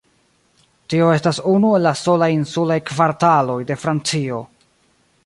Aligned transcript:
Tio 0.93 1.09
estas 1.17 1.41
unu 1.51 1.69
el 1.79 1.85
la 1.87 1.91
solaj 1.99 2.31
insulaj 2.37 2.79
kvartaloj 2.93 3.59
de 3.73 3.79
Francio. 3.83 4.41